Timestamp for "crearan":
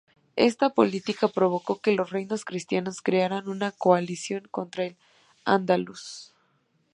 3.03-3.47